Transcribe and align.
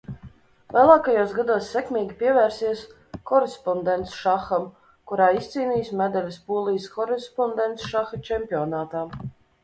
Vēlākajos 0.75 1.33
gados 1.39 1.65
sekmīgi 1.73 2.15
pievērsies 2.21 2.79
korespondencšaham, 3.31 4.65
kurā 5.11 5.27
izcīnījis 5.41 5.91
medaļas 5.99 6.39
Polijas 6.47 6.87
korespondencšaha 6.95 8.21
čempionātā. 8.31 9.03